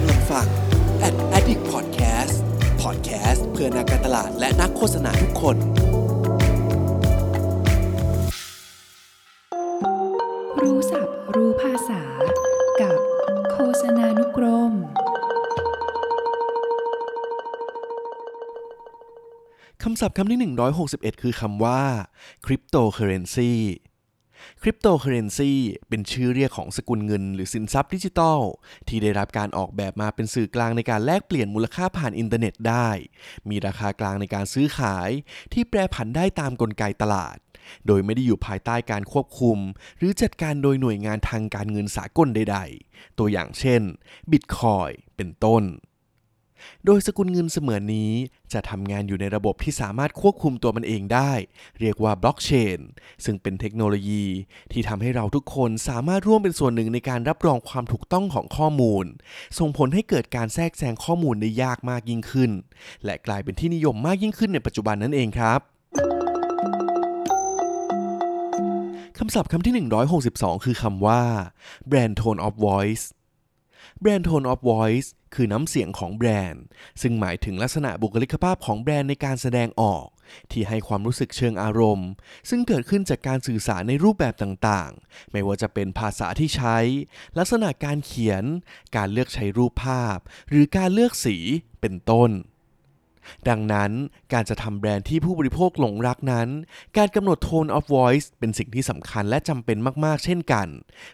[0.00, 0.46] กำลังฟัง
[1.08, 2.36] Ad Addict Podcast
[2.82, 5.56] Podcast เพื่อนักการตลาดและนักโฆษณาทุกคน
[10.62, 12.02] รู้ศัพท์รู้ภาษา
[12.80, 12.98] กับ
[13.52, 14.72] โฆษณานุกรม
[19.82, 20.54] คำศัพท์คำที่
[20.84, 21.82] 161 คือคำว่า
[22.44, 23.52] cryptocurrency
[24.62, 25.52] cryptocurrency
[25.88, 28.40] เป็นชื่อเรียกของสกุลเงิน หรือสินทรัพย์ดิจิทัล
[28.88, 32.88] ที่ได้รับการออกแบบมาเป็นสื่อกลางในการแลกเปลี่ยนมูลค่าผ่านอินเทอร์เน็ตได้
[33.48, 35.10] มีราคากลางในการซื้อขาย
[35.52, 37.36] ที่แปรผันได้ตามกลไกตลาด
[37.86, 39.58] โดยไม่ได้อยู่ภายใต้การควบคุม
[39.98, 42.58] หรือจัดการโดยหน่วยงานทางการเงินสากลใด
[42.88, 43.82] ๆ ตัวอย่างเช่น
[44.30, 45.62] Bitcoin เป็นต้น
[46.86, 48.12] โดยสกุลเงินเสมือนนี้
[48.52, 51.32] จะทำงานอยู่ในระบบที่สามารถควบคุมตัวมันเองได้
[51.80, 52.78] เรียกว่าบล็อกเชน
[53.24, 54.24] ซึ่งเป็นเทคโนโลยี
[54.72, 59.04] ที่ทำให้เราทุกคนสามารถร่วมเป็นส่วนหนึ่งในการรับรองความถูกต้องของข้อมูล
[59.58, 62.50] ส่งผลให้เกิดการแทรกแซงข้อมูลได้ยากมากยิ่งขึ้น
[63.04, 65.60] และกลายเป็นที่นิยมมากยิ่งขึ้นในปัจจุบันนั่นเองครับ
[69.18, 69.88] คำศัพท์คำที่
[70.24, 71.22] 162 คือคำว่า
[71.90, 73.04] brand tone of voice
[74.02, 76.62] brand tone of voice คือน้ำเสียงของแบรนด์
[77.02, 80.06] ซึ่งหมายถึงลักษณะบุคลิกภาพของแบรนด์ในการแสดงออก
[80.50, 82.08] ที่ให้ความรู้สึกเชิงอารมณ์
[82.48, 86.76] ซึ่งเกิดขึ้นจากการสื่อสารในรูปแบบต่างๆ ไม่ว่าจะเป็นภาษาที่ใช้
[87.38, 88.44] ลักษณะการเขียน
[88.96, 91.36] การเลือกใช้รูปภาพ หรือการเลือกสี
[91.80, 92.30] เป็นต้น
[93.48, 93.90] ดังนั้น
[94.32, 96.48] การจะทำแบรนด์ที่ผู้บริโภคหลงรักนั้น
[96.96, 100.68] การกำหนด tone of voice เป็นสิ่งที่สำคัญและจำเป็นมาก ๆ เช่นกัน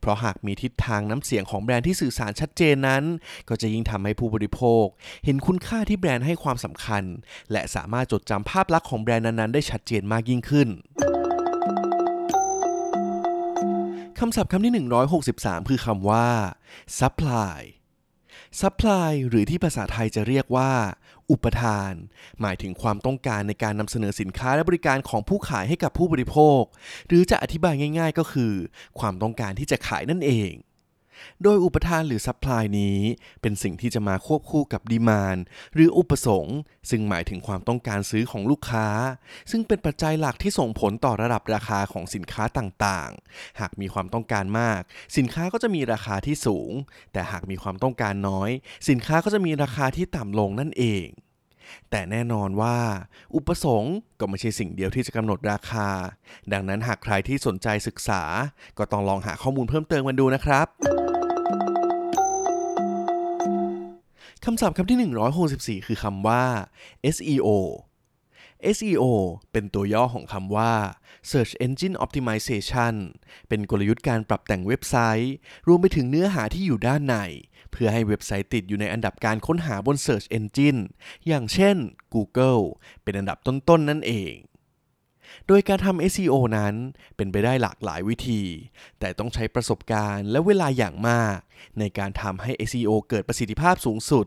[0.00, 3.02] เพราะหากมีทิศทางน้ำเสียงของแบรนด์ที่สื่อสารชัดเจนนั้น
[3.48, 4.84] ก็จะยิ่งทำให้ผู้บริโภค
[5.24, 7.02] เห็นคุณค่าที่แบรนด์ให้ความสำคัญ
[7.52, 10.68] และสามารถจดจำภาพลักษณ์ของแบรนด์นั้นๆได้ชัดเจนมากยิ่งขึ้น
[14.18, 14.86] คำศัพท์คำที่
[15.26, 16.28] 163 คือคำว่า
[16.98, 17.60] supply
[18.60, 20.72] supply หรือที่ภาษาไทยจะเรียกว่า
[21.30, 21.92] อุปทาน
[22.40, 26.62] หมายถึงความต้องการในการนำเสนอสินค้าและบริการของผู้ขายให้กับผู้บริโภค
[27.08, 28.52] หรือจะอธิบายง่าย ๆ ก็คือ
[28.98, 30.52] ความต้องการที่จะขายนั่นเอง
[31.42, 32.98] โดยอุปทานหรือ supply นี้
[33.42, 35.36] เป็นสิ่งที่จะมาควบคู่กับ demand
[35.74, 36.58] หรืออุปสงค์
[36.90, 38.88] ซึ่งหมายถึงความต้องการซื้อของลูกค้า
[39.50, 44.80] ซึ่งเป็นปัจจัยหลักที่ส่งผลต่อระดับราคาของสินค้าต่างๆ หากมีความต้องการมาก
[45.16, 46.70] สินค้าก็จะมีราคาที่สูง
[47.12, 48.50] แต่หากมีความต้องการน้อย
[48.88, 51.08] สินค้าก็จะมีราคาที่ต่ำลงนั่นเอง
[51.90, 52.76] แต่แน่นอนว่า
[53.34, 55.88] อุปสงค์ก็ไม่ใช่สิ่งเดียวที่จะกำหนดราคา
[56.52, 58.22] ดังนั้นหากใครที่สนใจศึกษา
[58.78, 61.09] ก็ต้องลองหาข้อมูลเพิ่มเติมกันดูนะครับ
[64.44, 66.44] คำศัพท์คำที่ 164 คือคำว่า
[67.14, 67.48] SEO
[68.76, 69.04] SEO
[69.52, 70.72] เป็นตัวย่อของคำว่า
[71.30, 72.94] Search Engine Optimization
[73.48, 75.34] เป็นกลยุทธ์การปรับแต่งเว็บไซต์
[75.66, 77.16] รวมไปถึงเนื้อหาที่อยู่ด้านใน
[77.70, 80.80] เพื่อให้เว็บไซต์ติดอยู่ในอันดับการค้นหาบน Search Engine
[81.26, 81.76] อย่างเช่น
[82.14, 82.62] Google
[83.02, 84.34] เป็นอันดับต้นๆนนั่นเอง
[85.48, 86.74] โดยการทำ SEO นั้น
[87.16, 88.42] เป็นไปได้หลากหลายวิธี
[89.00, 91.36] แต่ต้องใช้ประสบการณ์และเวลาอย่างมาก
[91.78, 94.26] ในการทำให้ SEO เกิดประสิทธิภาพสูงสุด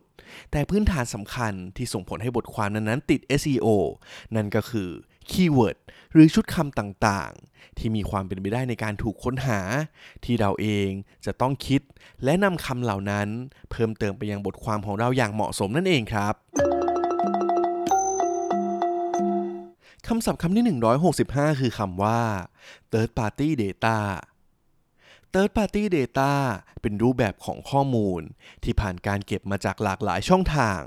[0.51, 3.67] แต่พื้นฐานสำคัญที่ส่งผลให้บทความนั้นๆติด SEO
[4.35, 4.89] นั่นก็คือ
[5.29, 5.77] คีย์เวิร์ด
[6.13, 9.59] หรือชุดคำต่างๆ ที่มีความเป็นไปได้ในการถูกค้นหา
[10.23, 10.89] ที่เราเอง
[11.25, 11.81] จะต้องคิด
[12.23, 13.27] และนำคำเหล่านั้น
[13.71, 16.33] เพิ่มเติมไปยังบทความของเราอย่างเหมาะสมนั่นเองครับ
[20.07, 20.79] คำศัพท์คำที่
[21.13, 22.21] 165 คือคำว่า
[22.91, 23.99] third party data
[25.33, 26.31] third party data
[26.81, 28.21] เป็นรูปแบบของข้อมูล
[28.63, 30.81] ที่ผ่านการเก็บมาจากหลากหลายช่องทาง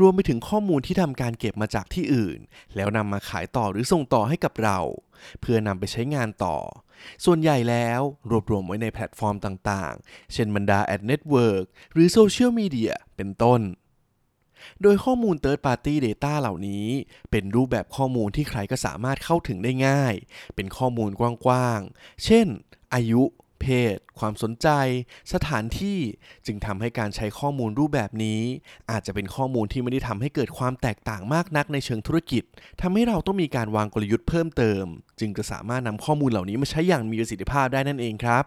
[0.00, 2.38] รวมไปถึงข้อมูลที่ทำการเก็บมาจากที่อื่น
[2.76, 4.78] แล้วนำมาขายต่อหรือส่งต่อให้กับเรา
[5.40, 6.56] เพื่อนำไปใช้งานต่อ
[7.24, 8.00] ส่วนใหญ่แล้ว
[8.30, 13.60] รวบรวมไว้ในแพลตฟอร์มต่างๆ เช่นบรรดา Ad Network หรือโซเชียลมีเดียเป็นต้น
[14.82, 16.86] โดยข้อมูล Third Party Data เหล่านี้
[17.30, 20.14] เป็นรูปแบบข้อมูลที่ใครก็สามารถเข้าถึงได้ง่าย
[20.54, 22.46] เป็นข้อมูลกว้างๆ เช่น
[22.94, 23.22] อายุ
[23.60, 24.68] เพศ ความสนใจ
[25.32, 25.98] สถานที่
[26.46, 28.40] จึงทำให้การใช้ข้อมูลรูปแบบนี้
[28.90, 32.42] อาจจะเป็นข้อมูลที่ไม่ได้ทำให้เกิดความแตกต่างมากนักในเชิงธุรกิจ
[32.80, 34.84] ทำให้เราต้องมีการวางกลยุทธ์เพิ่มเติม
[35.20, 38.44] จึงจะสามารถนำข้อมูลเหล่านี้มาใช้อย่างมีประสิทธิภาพได้นั่นเองครับ